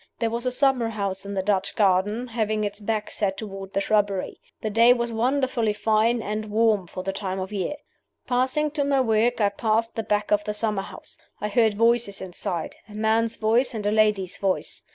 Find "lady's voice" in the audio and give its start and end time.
13.91-14.81